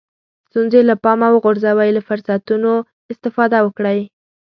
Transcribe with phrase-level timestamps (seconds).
[0.49, 2.71] ستونزې له پامه وغورځوئ له فرصتونو
[3.11, 3.99] استفاده وکړئ.